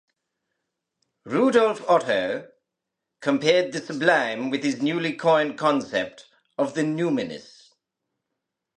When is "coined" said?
5.13-5.59